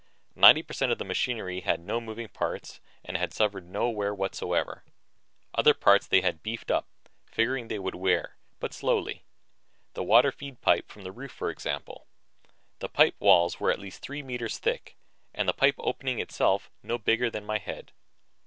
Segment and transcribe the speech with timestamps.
[0.35, 4.15] Ninety per cent of the machinery had no moving parts and had suffered no wear
[4.15, 4.83] whatever.
[5.53, 6.87] Other parts they had beefed up,
[7.27, 9.25] figuring they would wear, but slowly.
[9.93, 12.07] The water feed pipe from the roof, for example.
[12.79, 14.95] The pipe walls were at least three meters thick
[15.35, 17.91] and the pipe opening itself no bigger than my head.